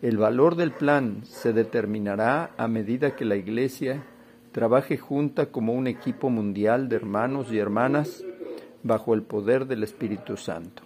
El 0.00 0.16
valor 0.16 0.54
del 0.54 0.70
plan 0.70 1.22
se 1.24 1.52
determinará 1.52 2.52
a 2.56 2.68
medida 2.68 3.16
que 3.16 3.24
la 3.24 3.36
Iglesia 3.36 4.04
trabaje 4.52 4.96
junta 4.96 5.46
como 5.46 5.72
un 5.74 5.86
equipo 5.86 6.30
mundial 6.30 6.88
de 6.88 6.96
hermanos 6.96 7.52
y 7.52 7.58
hermanas 7.58 8.24
bajo 8.82 9.14
el 9.14 9.22
poder 9.22 9.66
del 9.66 9.82
Espíritu 9.82 10.36
Santo. 10.36 10.82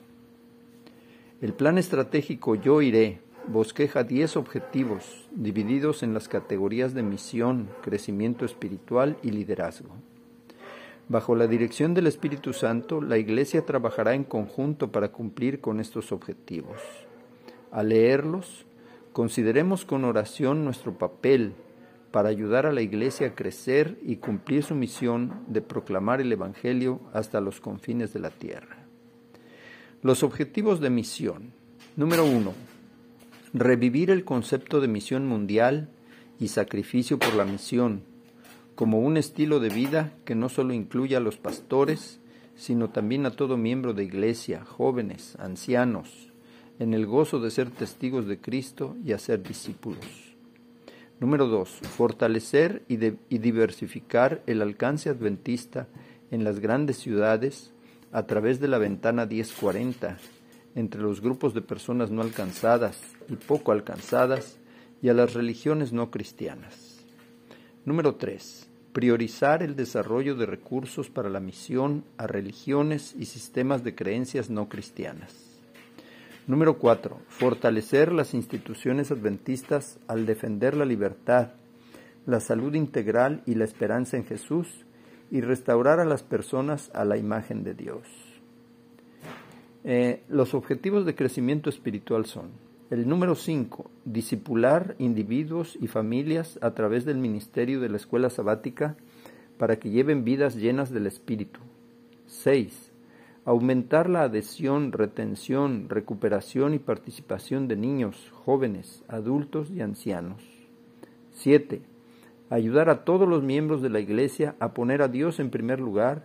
El 1.41 1.53
plan 1.53 1.79
estratégico 1.79 2.55
Yo 2.55 2.83
iré 2.83 3.21
bosqueja 3.49 4.05
10 4.05 4.37
objetivos 4.37 5.27
divididos 5.33 6.03
en 6.03 6.15
las 6.15 6.29
categorías 6.29 6.95
de 6.95 7.03
misión, 7.03 7.69
crecimiento 7.83 8.45
espiritual 8.45 9.17
y 9.23 9.31
liderazgo. 9.31 9.91
Bajo 11.09 11.35
la 11.35 11.47
dirección 11.47 11.95
del 11.95 12.07
Espíritu 12.07 12.53
Santo, 12.53 13.01
la 13.01 13.19
Iglesia 13.19 13.67
trabajará 13.67 14.15
en 14.15 14.25
conjunto 14.25 14.93
para 14.93 15.09
cumplir 15.09 15.61
con 15.61 15.81
estos 15.81 16.13
objetivos. 16.13 16.81
Al 17.73 17.89
leerlos, 17.89 18.65
consideremos 19.13 19.85
con 19.85 20.05
oración 20.05 20.65
nuestro 20.65 20.97
papel 20.97 21.55
para 22.13 22.29
ayudar 22.29 22.67
a 22.67 22.73
la 22.73 22.83
Iglesia 22.83 23.29
a 23.29 23.35
crecer 23.35 23.99
y 24.03 24.17
cumplir 24.17 24.63
su 24.63 24.75
misión 24.75 25.45
de 25.49 25.63
proclamar 25.63 26.21
el 26.21 26.31
Evangelio 26.31 27.01
hasta 27.13 27.41
los 27.41 27.61
confines 27.61 28.13
de 28.13 28.21
la 28.21 28.31
tierra. 28.31 28.87
Los 30.03 30.23
objetivos 30.23 30.81
de 30.81 30.91
misión. 30.91 31.53
Número 31.97 32.25
uno, 32.25 32.53
revivir 33.53 34.11
el 34.11 34.25
concepto 34.25 34.81
de 34.81 34.89
misión 34.89 35.27
mundial 35.27 35.89
y 36.39 36.49
sacrificio 36.49 37.19
por 37.19 37.35
la 37.35 37.45
misión 37.45 38.03
como 38.75 39.01
un 39.01 39.17
estilo 39.17 39.61
de 39.61 39.69
vida 39.69 40.13
que 40.25 40.35
no 40.35 40.49
solo 40.49 40.73
incluya 40.73 41.19
a 41.19 41.21
los 41.21 41.37
pastores, 41.37 42.21
sino 42.57 42.91
también 42.91 43.27
a 43.27 43.31
todo 43.31 43.57
miembro 43.57 43.93
de 43.95 44.05
iglesia, 44.05 44.65
jóvenes, 44.65 45.37
ancianos, 45.39 46.33
en 46.79 46.95
el 46.95 47.07
gozo 47.07 47.39
de 47.41 47.51
ser 47.51 47.71
testigos 47.71 48.27
de 48.27 48.41
Cristo 48.41 48.97
y 49.05 49.13
hacer 49.13 49.43
discípulos. 49.43 50.32
Número 51.23 51.47
dos, 51.47 51.71
fortalecer 51.97 52.83
y, 52.89 52.97
diversificar 52.97 54.43
el 54.49 54.61
alcance 54.61 55.09
adventista 55.09 55.87
en 56.33 56.43
las 56.43 56.59
grandes 56.59 56.97
ciudades 56.97 57.73
a 58.11 58.27
través 58.27 58.59
de 58.59 58.67
la 58.67 58.79
ventana 58.79 59.25
1040, 59.25 60.19
entre 60.75 61.01
los 61.01 61.21
grupos 61.21 61.55
de 61.55 61.63
personas 61.63 62.11
no 62.11 62.23
alcanzadas 62.23 62.99
y 63.29 63.37
poco 63.37 63.71
alcanzadas 63.71 64.59
y 65.01 65.11
a 65.11 65.15
las 65.15 65.35
religiones 65.35 65.93
no 65.93 66.11
cristianas. 66.11 67.05
Número 67.85 68.17
tres, 68.17 68.69
priorizar 68.93 69.63
el 69.63 69.77
desarrollo 69.77 70.35
de 70.35 70.47
recursos 70.47 71.09
para 71.09 71.31
la 71.31 71.39
misión 71.39 72.03
a 72.17 72.27
religiones 72.27 73.15
y 73.17 73.27
sistemas 73.27 73.85
de 73.85 73.95
creencias 73.95 74.51
no 74.51 74.69
cristianas. 74.69 75.52
Número 76.49 76.77
4. 76.77 77.19
Fortalecer 77.29 78.13
las 78.13 78.35
instituciones 78.35 79.13
adventistas 79.13 80.01
al 80.09 80.27
defender 80.27 80.77
la 80.77 80.85
libertad, 80.85 81.53
la 82.27 82.41
salud 82.41 82.75
integral 82.75 83.43
y 83.47 83.55
la 83.55 83.65
esperanza 83.65 84.17
en 84.17 84.25
Jesús 84.25 84.85
y 85.31 85.41
restaurar 85.41 86.01
a 86.01 86.05
las 86.05 86.25
personas 86.25 86.91
a 86.95 87.05
la 87.05 87.17
imagen 87.17 87.63
de 87.63 87.75
Dios. 87.75 88.03
Eh, 89.85 90.25
los 90.29 90.55
objetivos 90.55 91.07
de 91.07 91.15
crecimiento 91.15 91.71
espiritual 91.71 92.27
son 92.27 92.51
el 92.91 93.09
número 93.09 93.37
5, 93.37 93.89
disipular 94.05 94.97
individuos 94.99 95.79
y 95.81 95.87
familias 95.87 96.59
a 96.61 96.73
través 96.73 97.05
del 97.05 97.19
ministerio 97.19 97.81
de 97.81 97.89
la 97.89 97.99
escuela 97.99 98.31
sabática 98.31 98.97
para 99.59 99.77
que 99.77 99.91
lleven 99.91 100.25
vidas 100.25 100.57
llenas 100.57 100.91
del 100.91 101.07
Espíritu. 101.07 101.61
6 102.27 102.92
aumentar 103.45 104.09
la 104.09 104.23
adhesión, 104.23 104.93
retención, 104.93 105.89
recuperación 105.89 106.75
y 106.75 106.79
participación 106.79 107.67
de 107.67 107.77
niños, 107.77 108.31
jóvenes, 108.45 109.03
adultos 109.09 109.71
y 109.71 109.81
ancianos. 109.81 110.43
7. 111.33 111.83
Ayudar 112.51 112.89
a 112.89 113.05
todos 113.05 113.29
los 113.29 113.43
miembros 113.43 113.83
de 113.83 113.91
la 113.91 113.99
Iglesia 113.99 114.55
a 114.61 114.75
poner 114.75 115.03
a 115.03 115.09
Dios 115.09 115.41
en 115.41 115.51
primer 115.51 115.81
lugar 115.81 116.25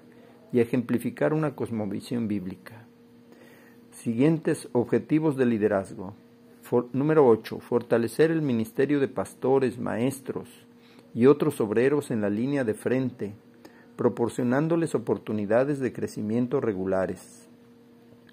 y 0.51 0.59
a 0.59 0.62
ejemplificar 0.62 1.33
una 1.33 1.55
cosmovisión 1.55 2.27
bíblica. 2.27 2.86
Siguientes 3.91 4.69
objetivos 4.74 5.38
de 5.38 5.47
liderazgo. 5.47 6.13
número 6.93 7.27
8. 7.27 7.59
Fortalecer 7.59 8.29
el 8.29 8.43
ministerio 8.43 9.00
de 9.00 9.07
pastores, 9.07 9.79
maestros 9.79 10.50
y 11.15 11.25
otros 11.25 11.59
obreros 11.62 12.12
en 12.12 12.21
la 12.21 12.29
línea 12.29 12.63
de 12.63 12.75
frente 12.75 13.33
proporcionándoles 13.97 14.95
oportunidades 14.95 15.79
de 15.79 15.91
crecimiento 15.91 16.61
regulares. 16.61 17.49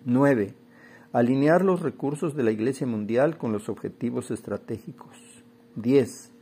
9. 0.04 0.54
Alinear 1.12 1.64
los 1.64 1.80
recursos 1.80 2.36
de 2.36 2.42
la 2.42 2.50
Iglesia 2.50 2.86
Mundial 2.86 3.38
con 3.38 3.52
los 3.52 3.68
objetivos 3.68 4.30
estratégicos. 4.30 5.16
10. 5.76 6.32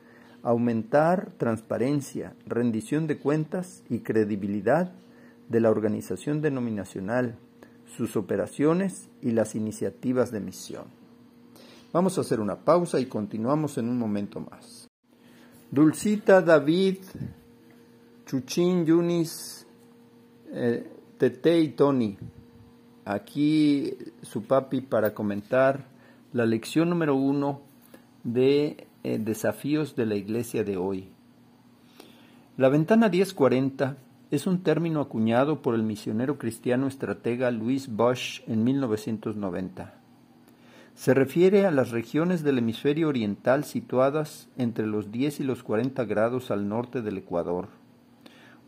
Aumentar 0.43 1.31
transparencia, 1.39 2.35
rendición 2.47 3.07
de 3.07 3.19
cuentas 3.19 3.85
y 3.89 4.01
credibilidad 4.01 4.93
de 5.49 5.61
la 5.61 5.71
organización 5.71 6.43
denominacional, 6.43 7.37
sus 7.97 8.17
operaciones 8.17 9.09
y 9.21 9.31
las 9.31 9.55
iniciativas 9.55 10.33
de 10.33 10.41
misión. 10.41 10.85
Vamos 11.93 12.19
a 12.19 12.23
hacer 12.23 12.41
una 12.41 12.65
pausa 12.65 12.99
y 12.99 13.07
continuamos 13.07 13.79
en 13.79 13.89
un 13.89 13.99
momento 13.99 14.41
más. 14.41 14.89
Dulcita, 15.71 16.41
David, 16.41 16.99
Chuchín, 18.33 18.87
Yunis, 18.87 19.67
eh, 20.55 20.91
Tete 21.19 21.61
y 21.61 21.69
Tony. 21.69 22.17
Aquí 23.05 23.93
su 24.23 24.45
papi 24.45 24.81
para 24.81 25.13
comentar 25.13 25.85
la 26.33 26.47
lección 26.47 26.89
número 26.89 27.15
uno 27.15 27.61
de 28.25 28.87
eh, 29.05 29.19
desafíos 29.19 29.97
de 29.97 30.07
la 30.07 30.15
iglesia 30.15 30.65
de 30.65 30.79
hoy. 30.79 31.11
La 32.57 32.71
ventana 32.71 33.11
1040 33.11 33.99
es 34.31 34.47
un 34.47 34.63
término 34.63 35.03
acuñado 35.03 35.61
por 35.61 35.75
el 35.75 35.83
misionero 35.83 36.39
cristiano 36.39 36.87
estratega 36.87 37.51
Louis 37.51 37.95
Bosch 37.95 38.41
en 38.47 38.65
1990. 38.65 39.93
Se 40.95 41.13
refiere 41.13 41.67
a 41.67 41.71
las 41.71 41.91
regiones 41.91 42.43
del 42.43 42.57
hemisferio 42.57 43.09
oriental 43.09 43.65
situadas 43.65 44.49
entre 44.57 44.87
los 44.87 45.13
10 45.13 45.41
y 45.41 45.45
los 45.45 45.63
40 45.63 46.03
grados 46.07 46.51
al 46.51 46.67
norte 46.67 47.03
del 47.03 47.19
Ecuador, 47.19 47.69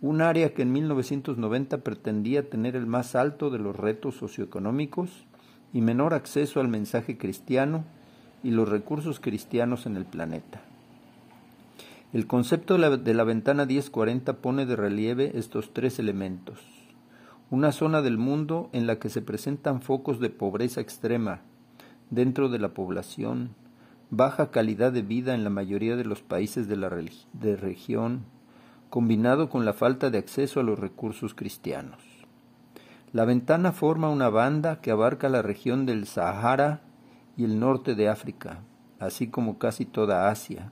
un 0.00 0.20
área 0.20 0.52
que 0.54 0.62
en 0.62 0.72
1990 0.72 1.78
pretendía 1.78 2.48
tener 2.48 2.76
el 2.76 2.86
más 2.86 3.14
alto 3.14 3.50
de 3.50 3.58
los 3.58 3.76
retos 3.76 4.16
socioeconómicos 4.16 5.24
y 5.72 5.80
menor 5.80 6.14
acceso 6.14 6.60
al 6.60 6.68
mensaje 6.68 7.18
cristiano 7.18 7.84
y 8.42 8.50
los 8.50 8.68
recursos 8.68 9.18
cristianos 9.18 9.86
en 9.86 9.96
el 9.96 10.04
planeta. 10.04 10.62
El 12.12 12.28
concepto 12.28 12.78
de 12.78 13.14
la, 13.14 13.24
ventana 13.24 13.66
1040 13.66 14.34
pone 14.34 14.66
de 14.66 14.76
relieve 14.76 15.32
estos 15.34 15.72
tres 15.72 15.98
elementos. 15.98 16.60
Una 17.50 17.72
zona 17.72 18.02
del 18.02 18.18
mundo 18.18 18.70
en 18.72 18.86
la 18.86 19.00
que 19.00 19.08
se 19.08 19.20
presentan 19.20 19.82
focos 19.82 20.20
de 20.20 20.30
pobreza 20.30 20.80
extrema 20.80 21.40
dentro 22.10 22.48
de 22.48 22.60
la 22.60 22.72
población, 22.72 23.50
baja 24.10 24.52
calidad 24.52 24.92
de 24.92 25.02
vida 25.02 25.34
en 25.34 25.42
la 25.42 25.50
mayoría 25.50 25.96
de 25.96 26.04
los 26.04 26.22
países 26.22 26.68
de 26.68 26.76
la 26.76 26.88
de 27.32 27.56
región, 27.56 28.26
combinado 28.94 29.50
con 29.50 29.64
la 29.64 29.72
falta 29.72 30.08
de 30.10 30.18
acceso 30.18 30.60
a 30.60 30.62
los 30.62 30.78
recursos 30.78 31.34
cristianos. 31.34 31.98
La 33.10 33.24
ventana 33.24 33.72
forma 33.72 34.08
una 34.08 34.28
banda 34.28 34.80
que 34.80 34.92
abarca 34.92 35.28
la 35.28 35.42
región 35.42 35.84
del 35.84 36.06
Sahara 36.06 36.82
y 37.36 37.42
el 37.42 37.58
norte 37.58 37.96
de 37.96 38.08
África, 38.08 38.60
así 39.00 39.26
como 39.26 39.58
casi 39.58 39.84
toda 39.84 40.30
Asia, 40.30 40.70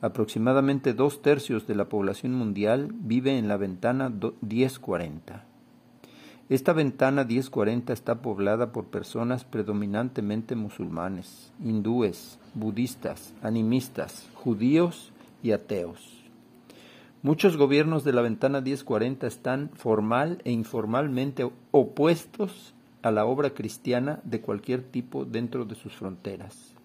Aproximadamente 0.00 0.92
dos 0.92 1.22
tercios 1.22 1.68
de 1.68 1.76
la 1.76 1.88
población 1.88 2.34
mundial 2.34 2.90
vive 2.92 3.38
en 3.38 3.46
la 3.46 3.56
ventana 3.56 4.10
1040. 4.10 5.44
Esta 6.48 6.72
ventana 6.72 7.24
1040 7.24 7.92
está 7.92 8.22
poblada 8.22 8.72
por 8.72 8.86
personas 8.86 9.44
predominantemente 9.44 10.56
musulmanes, 10.56 11.52
hindúes, 11.64 12.40
budistas, 12.54 13.34
animistas, 13.42 14.28
judíos 14.34 15.12
y 15.42 15.52
ateos. 15.52 16.15
Muchos 17.26 17.56
gobiernos 17.56 18.04
de 18.04 18.12
la 18.12 18.22
ventana 18.22 18.60
1040 18.60 19.26
están 19.26 19.70
formal 19.74 20.38
e 20.44 20.52
informalmente 20.52 21.50
opuestos 21.72 22.72
a 23.02 23.10
la 23.10 23.26
obra 23.26 23.50
cristiana 23.50 24.20
de 24.22 24.40
cualquier 24.40 24.84
tipo 24.84 25.24
dentro 25.24 25.64
de 25.64 25.74
sus 25.74 25.92
fronteras. 25.92 26.76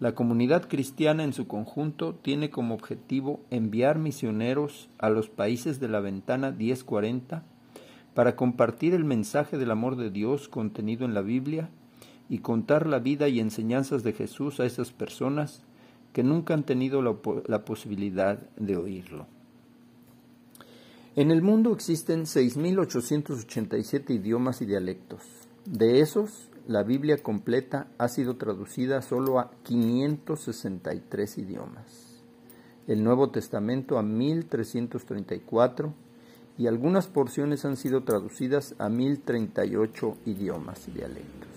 La 0.00 0.16
comunidad 0.16 0.66
cristiana 0.66 1.22
en 1.22 1.32
su 1.32 1.46
conjunto 1.46 2.16
tiene 2.16 2.50
como 2.50 2.74
objetivo 2.74 3.42
enviar 3.52 3.96
misioneros 3.96 4.88
a 4.98 5.08
los 5.08 5.28
países 5.28 5.78
de 5.78 5.86
la 5.86 6.00
ventana 6.00 6.50
1040 6.50 7.44
para 8.12 8.34
compartir 8.34 8.92
el 8.92 9.04
mensaje 9.04 9.56
del 9.56 9.70
amor 9.70 9.94
de 9.94 10.10
Dios 10.10 10.48
contenido 10.48 11.04
en 11.04 11.14
la 11.14 11.22
Biblia 11.22 11.70
y 12.28 12.38
contar 12.38 12.88
la 12.88 12.98
vida 12.98 13.28
y 13.28 13.38
enseñanzas 13.38 14.02
de 14.02 14.14
Jesús 14.14 14.58
a 14.58 14.64
esas 14.64 14.90
personas 14.90 15.62
que 16.12 16.24
nunca 16.24 16.54
han 16.54 16.64
tenido 16.64 17.02
la, 17.02 17.64
posibilidad 17.64 18.38
de 18.56 18.76
oírlo. 18.76 19.28
En 21.16 21.30
el 21.30 21.42
mundo 21.42 21.72
existen 21.72 22.24
6.887 22.24 24.10
idiomas 24.10 24.60
y 24.62 24.66
dialectos. 24.66 25.22
De 25.64 26.00
esos, 26.00 26.50
la 26.66 26.82
Biblia 26.82 27.18
completa 27.18 27.86
ha 27.98 28.08
sido 28.08 28.36
traducida 28.36 29.00
solo 29.00 29.38
a 29.38 29.52
563 29.62 31.38
idiomas, 31.38 32.20
el 32.88 33.04
Nuevo 33.04 33.30
Testamento 33.30 33.96
a 33.96 34.02
1334 34.02 35.94
y 36.58 36.66
algunas 36.66 37.06
porciones 37.06 37.64
han 37.64 37.76
sido 37.76 38.02
traducidas 38.02 38.74
a 38.78 38.88
1038 38.88 40.16
idiomas 40.26 40.88
y 40.88 40.90
dialectos. 40.90 41.48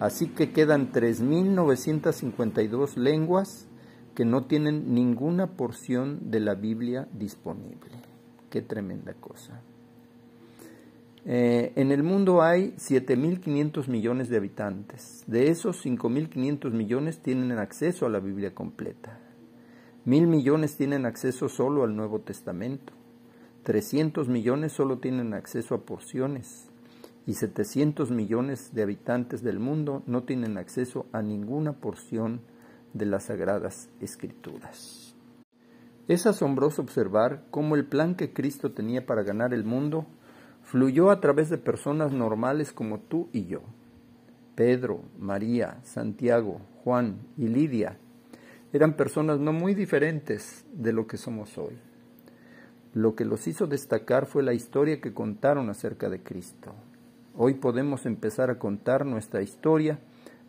Así 0.00 0.28
que 0.28 0.52
quedan 0.52 0.90
3.952 0.90 2.96
lenguas 2.96 3.66
que 4.14 4.24
no 4.24 4.46
tienen 4.46 4.94
ninguna 4.94 5.48
porción 5.48 6.30
de 6.30 6.40
la 6.40 6.54
Biblia 6.54 7.08
disponible. 7.12 8.03
Qué 8.54 8.62
tremenda 8.62 9.14
cosa. 9.14 9.60
Eh, 11.24 11.72
en 11.74 11.90
el 11.90 12.04
mundo 12.04 12.40
hay 12.40 12.70
7.500 12.78 13.88
millones 13.88 14.28
de 14.28 14.36
habitantes. 14.36 15.24
De 15.26 15.50
esos, 15.50 15.84
5.500 15.84 16.70
millones 16.70 17.18
tienen 17.18 17.50
acceso 17.58 18.06
a 18.06 18.10
la 18.10 18.20
Biblia 18.20 18.54
completa. 18.54 19.18
Mil 20.04 20.28
millones 20.28 20.76
tienen 20.76 21.04
acceso 21.04 21.48
solo 21.48 21.82
al 21.82 21.96
Nuevo 21.96 22.20
Testamento. 22.20 22.92
300 23.64 24.28
millones 24.28 24.70
solo 24.70 24.98
tienen 24.98 25.34
acceso 25.34 25.74
a 25.74 25.84
porciones. 25.84 26.68
Y 27.26 27.34
700 27.34 28.12
millones 28.12 28.72
de 28.72 28.84
habitantes 28.84 29.42
del 29.42 29.58
mundo 29.58 30.04
no 30.06 30.22
tienen 30.22 30.58
acceso 30.58 31.06
a 31.10 31.22
ninguna 31.22 31.72
porción 31.72 32.40
de 32.92 33.06
las 33.06 33.24
Sagradas 33.24 33.88
Escrituras. 34.00 35.03
Es 36.06 36.26
asombroso 36.26 36.82
observar 36.82 37.44
cómo 37.50 37.76
el 37.76 37.86
plan 37.86 38.14
que 38.14 38.32
Cristo 38.32 38.72
tenía 38.72 39.06
para 39.06 39.22
ganar 39.22 39.54
el 39.54 39.64
mundo 39.64 40.06
fluyó 40.62 41.10
a 41.10 41.20
través 41.20 41.48
de 41.48 41.58
personas 41.58 42.12
normales 42.12 42.72
como 42.72 43.00
tú 43.00 43.28
y 43.32 43.46
yo. 43.46 43.62
Pedro, 44.54 45.00
María, 45.18 45.78
Santiago, 45.82 46.60
Juan 46.84 47.18
y 47.36 47.48
Lidia 47.48 47.98
eran 48.74 48.96
personas 48.96 49.38
no 49.38 49.52
muy 49.52 49.74
diferentes 49.74 50.66
de 50.72 50.92
lo 50.92 51.06
que 51.06 51.16
somos 51.16 51.56
hoy. 51.58 51.78
Lo 52.92 53.14
que 53.14 53.24
los 53.24 53.46
hizo 53.46 53.66
destacar 53.66 54.26
fue 54.26 54.42
la 54.42 54.52
historia 54.52 55.00
que 55.00 55.14
contaron 55.14 55.70
acerca 55.70 56.08
de 56.08 56.22
Cristo. 56.22 56.74
Hoy 57.36 57.54
podemos 57.54 58.04
empezar 58.04 58.50
a 58.50 58.58
contar 58.58 59.06
nuestra 59.06 59.42
historia 59.42 60.00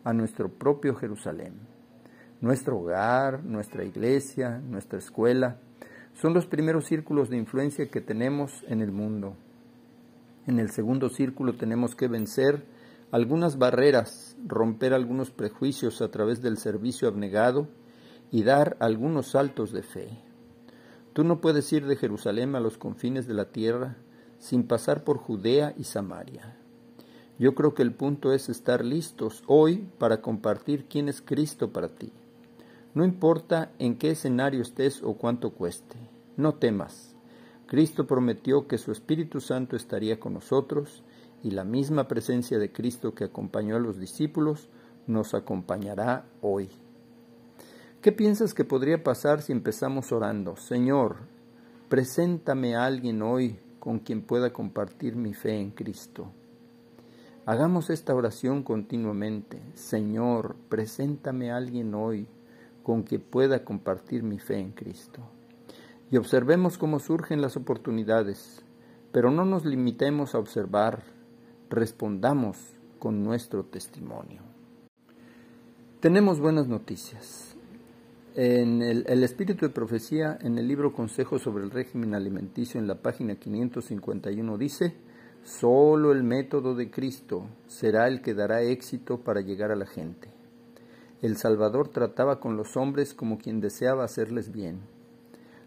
a 0.04 0.12
nuestro 0.12 0.48
propio 0.48 0.96
Jerusalén. 0.96 1.75
Nuestro 2.40 2.78
hogar, 2.78 3.44
nuestra 3.44 3.84
iglesia, 3.84 4.58
nuestra 4.58 4.98
escuela, 4.98 5.58
son 6.14 6.34
los 6.34 6.46
primeros 6.46 6.86
círculos 6.86 7.28
de 7.28 7.36
influencia 7.36 7.88
que 7.88 8.00
tenemos 8.00 8.64
en 8.68 8.80
el 8.80 8.92
mundo 8.92 9.36
en 10.46 10.60
el 10.60 10.70
segundo 10.70 11.08
círculo 11.08 11.54
tenemos 11.54 11.96
que 11.96 12.06
vencer 12.06 12.64
algunas 13.10 13.58
barreras, 13.58 14.36
romper 14.46 14.94
algunos 14.94 15.30
prejuicios 15.30 16.00
a 16.00 16.10
través 16.10 16.40
del 16.40 16.56
servicio 16.56 17.08
abnegado 17.08 17.68
y 18.30 18.44
dar 18.44 18.76
algunos 18.80 19.32
saltos 19.32 19.72
de 19.72 19.82
fe. 19.82 20.08
Tú 21.12 21.24
no 21.24 21.40
puedes 21.40 21.72
ir 21.72 21.86
de 21.86 21.96
Jerusalén 21.96 22.54
a 22.54 22.60
los 22.60 22.78
confines 22.78 23.26
de 23.26 23.34
la 23.34 23.46
tierra 23.46 23.96
sin 24.38 24.66
pasar 24.66 25.02
por 25.02 25.18
Judea 25.18 25.74
y 25.76 25.84
Samaria. 25.84 26.56
Yo 27.38 27.54
creo 27.54 27.74
que 27.74 27.82
el 27.82 27.92
punto 27.92 28.32
es 28.32 28.48
estar 28.48 28.84
listos 28.84 29.42
hoy 29.46 29.88
para 29.98 30.20
compartir 30.20 30.86
quién 30.88 31.08
es 31.08 31.20
Cristo 31.20 31.72
para 31.72 31.88
ti. 31.88 32.12
No 32.96 33.04
importa 33.04 33.72
en 33.78 33.98
qué 33.98 34.12
escenario 34.12 34.62
estés 34.62 35.02
o 35.02 35.18
cuánto 35.18 35.50
cueste, 35.50 35.98
no 36.38 36.54
temas. 36.54 37.14
Cristo 37.66 38.06
prometió 38.06 38.66
que 38.66 38.78
su 38.78 38.90
Espíritu 38.90 39.42
Santo 39.42 39.76
estaría 39.76 40.18
con 40.18 40.32
nosotros 40.32 41.04
y 41.42 41.50
la 41.50 41.62
misma 41.62 42.08
presencia 42.08 42.58
de 42.58 42.72
Cristo 42.72 43.14
que 43.14 43.24
acompañó 43.24 43.76
a 43.76 43.80
los 43.80 43.98
discípulos 43.98 44.70
nos 45.06 45.34
acompañará 45.34 46.24
hoy. 46.40 46.70
¿Qué 48.00 48.12
piensas 48.12 48.54
que 48.54 48.64
podría 48.64 49.04
pasar 49.04 49.42
si 49.42 49.52
empezamos 49.52 50.10
orando? 50.10 50.56
Señor, 50.56 51.16
preséntame 51.90 52.76
a 52.76 52.86
alguien 52.86 53.20
hoy 53.20 53.58
con 53.78 53.98
quien 53.98 54.22
pueda 54.22 54.54
compartir 54.54 55.16
mi 55.16 55.34
fe 55.34 55.60
en 55.60 55.70
Cristo. 55.70 56.32
Hagamos 57.44 57.90
esta 57.90 58.14
oración 58.14 58.62
continuamente. 58.62 59.60
Señor, 59.74 60.56
preséntame 60.70 61.50
a 61.50 61.58
alguien 61.58 61.94
hoy 61.94 62.26
con 62.86 63.02
quien 63.02 63.20
pueda 63.20 63.64
compartir 63.64 64.22
mi 64.22 64.38
fe 64.38 64.60
en 64.60 64.70
Cristo 64.70 65.20
y 66.08 66.18
observemos 66.18 66.78
cómo 66.78 67.00
surgen 67.00 67.40
las 67.40 67.56
oportunidades, 67.56 68.62
pero 69.10 69.32
no 69.32 69.44
nos 69.44 69.64
limitemos 69.64 70.36
a 70.36 70.38
observar, 70.38 71.02
respondamos 71.68 72.56
con 73.00 73.24
nuestro 73.24 73.64
testimonio. 73.64 74.42
Tenemos 75.98 76.38
buenas 76.38 76.68
noticias. 76.68 77.56
En 78.36 78.80
el, 78.82 79.24
espíritu 79.24 79.66
de 79.66 79.72
profecía, 79.72 80.38
en 80.40 80.56
el 80.56 80.68
libro 80.68 80.92
Consejos 80.92 81.42
sobre 81.42 81.64
el 81.64 81.72
régimen 81.72 82.14
alimenticio, 82.14 82.78
en 82.78 82.86
la 82.86 83.02
página 83.02 83.34
551, 83.34 84.58
dice, 84.58 84.94
Solo 85.42 86.12
el 86.12 86.22
método 86.22 86.76
de 86.76 86.88
Cristo 86.88 87.48
será 87.66 88.06
el 88.06 88.22
que 88.22 88.34
dará 88.34 88.62
éxito 88.62 89.18
para 89.18 89.40
llegar 89.40 89.72
a 89.72 89.76
la 89.76 89.86
gente. 89.86 90.35
El 91.22 91.36
Salvador 91.36 91.88
trataba 91.88 92.40
con 92.40 92.56
los 92.56 92.76
hombres 92.76 93.14
como 93.14 93.38
quien 93.38 93.60
deseaba 93.60 94.04
hacerles 94.04 94.52
bien. 94.52 94.80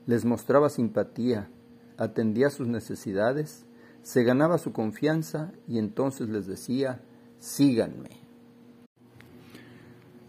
Les 0.05 0.25
mostraba 0.25 0.69
simpatía, 0.69 1.49
atendía 1.97 2.49
sus 2.49 2.67
necesidades, 2.67 3.65
se 4.01 4.23
ganaba 4.23 4.57
su 4.57 4.71
confianza 4.71 5.51
y 5.67 5.79
entonces 5.79 6.29
les 6.29 6.47
decía, 6.47 7.01
síganme. 7.39 8.09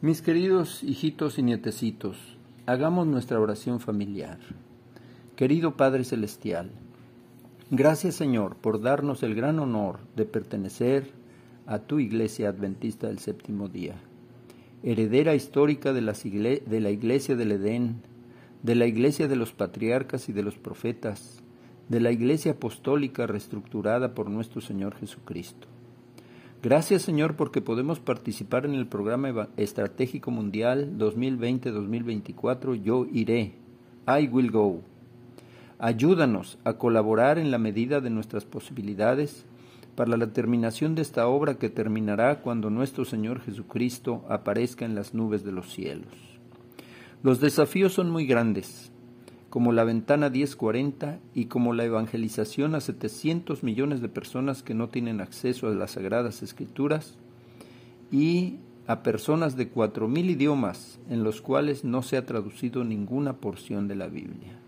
Mis 0.01 0.23
queridos 0.23 0.83
hijitos 0.83 1.39
y 1.39 1.43
nietecitos, 1.43 2.39
hagamos 2.67 3.07
nuestra 3.07 3.39
oración 3.39 3.81
familiar. 3.81 4.39
Querido 5.37 5.77
Padre 5.77 6.05
Celestial, 6.05 6.71
Gracias 7.73 8.17
Señor 8.17 8.57
por 8.57 8.83
darnos 8.83 9.23
el 9.23 9.37
gran 9.37 9.61
honor 9.61 10.01
de 10.17 10.25
pertenecer 10.25 11.13
a 11.67 11.79
tu 11.79 12.01
Iglesia 12.01 12.49
Adventista 12.49 13.07
del 13.07 13.21
Séptimo 13.21 13.69
Día, 13.69 13.95
heredera 14.83 15.35
histórica 15.35 15.93
de, 15.93 16.01
la 16.01 16.91
Iglesia 16.91 17.37
del 17.37 17.53
Edén, 17.53 17.97
de 18.63 18.75
la 18.75 18.87
Iglesia 18.87 19.29
de 19.29 19.37
los 19.37 19.53
Patriarcas 19.53 20.29
y 20.29 20.33
de 20.33 20.43
los 20.43 20.57
Profetas, 20.57 21.43
de 21.89 22.01
la 22.01 22.13
Iglesia 22.13 22.53
Apostólica 22.53 23.27
reestructurada 23.27 24.15
por 24.15 24.31
nuestro 24.31 24.61
Señor 24.61 24.95
Jesucristo. 24.97 25.67
Gracias 26.63 27.03
Señor 27.03 27.37
porque 27.37 27.63
podemos 27.63 28.01
participar 28.01 28.67
en 28.67 28.75
el 28.75 28.87
programa 28.87 29.49
estratégico 29.57 30.31
mundial 30.31 30.93
2020-2024 30.99 32.83
Yo 32.83 33.07
iré, 33.11 33.55
I 34.07 34.29
will 34.29 34.51
go 34.51 34.83
Ayúdanos 35.79 36.59
a 36.65 36.75
colaborar 36.75 37.39
en 37.39 37.51
la 37.51 37.57
medida 37.57 38.03
de 38.03 38.11
nuestras 38.11 38.45
posibilidades 38.45 39.47
para 40.01 40.17
la 40.17 40.33
terminación 40.33 40.95
de 40.95 41.03
esta 41.03 41.29
obra 41.29 41.59
que 41.59 41.69
terminará 41.69 42.41
cuando 42.41 42.71
nuestro 42.71 43.05
Señor 43.05 43.43
Jesucristo 43.43 44.25
aparezca 44.31 44.87
en 44.87 44.95
las 44.95 45.13
nubes 45.13 45.45
de 45.45 45.53
los 45.53 45.75
cielos. 45.75 46.09
Los 47.23 47.39
desafíos 47.39 47.93
son 47.93 48.09
muy 48.09 48.25
grandes, 48.25 48.93
como 49.51 49.73
la 49.73 49.85
ventana 49.85 50.31
1040 50.31 51.19
y 51.35 51.45
como 51.49 51.75
la 51.75 51.85
evangelización 51.85 52.75
a 52.75 52.81
700 52.81 53.63
millones 53.63 54.01
de 54.01 54.09
personas 54.09 54.63
que 54.63 54.73
no 54.73 54.89
tienen 54.89 55.21
acceso 55.21 55.69
a 55.69 55.73
las 55.73 55.91
sagradas 55.91 56.43
escrituras 56.43 57.19
y 58.11 58.57
a 58.87 59.03
personas 59.03 59.55
de 59.55 59.69
cuatro 59.69 60.09
mil 60.09 60.31
idiomas 60.31 60.99
en 61.11 61.25
los 61.25 61.43
cuales 61.43 61.85
no 61.85 62.01
se 62.01 62.17
ha 62.17 62.25
traducido 62.25 62.85
ninguna 62.85 63.35
porción 63.35 63.87
de 63.87 63.97
la 63.97 64.07
Biblia. 64.07 64.59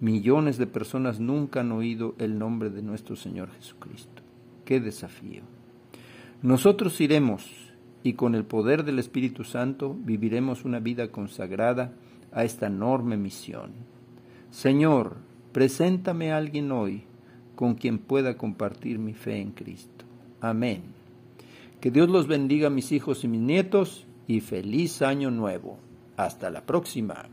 Millones 0.00 0.58
de 0.58 0.66
personas 0.66 1.18
nunca 1.18 1.60
han 1.60 1.72
oído 1.72 2.14
el 2.18 2.38
nombre 2.38 2.68
de 2.68 2.82
nuestro 2.82 3.16
Señor 3.16 3.48
Jesucristo. 3.52 4.23
¡Qué 4.64 4.80
desafío! 4.80 5.42
Nosotros 6.42 7.00
iremos 7.00 7.50
y 8.02 8.14
con 8.14 8.34
el 8.34 8.44
poder 8.44 8.84
del 8.84 8.98
Espíritu 8.98 9.44
Santo 9.44 9.96
viviremos 9.98 10.64
una 10.64 10.78
vida 10.78 11.08
consagrada 11.08 11.92
a 12.32 12.44
esta 12.44 12.66
enorme 12.66 13.16
misión. 13.16 13.72
Señor, 14.50 15.16
preséntame 15.52 16.32
a 16.32 16.36
alguien 16.36 16.70
hoy 16.70 17.04
con 17.54 17.74
quien 17.74 17.98
pueda 17.98 18.36
compartir 18.36 18.98
mi 18.98 19.14
fe 19.14 19.40
en 19.40 19.52
Cristo. 19.52 20.04
Amén. 20.40 20.82
Que 21.80 21.90
Dios 21.90 22.08
los 22.08 22.26
bendiga 22.26 22.70
mis 22.70 22.92
hijos 22.92 23.24
y 23.24 23.28
mis 23.28 23.40
nietos 23.40 24.06
y 24.26 24.40
feliz 24.40 25.02
año 25.02 25.30
nuevo. 25.30 25.78
Hasta 26.16 26.50
la 26.50 26.66
próxima. 26.66 27.26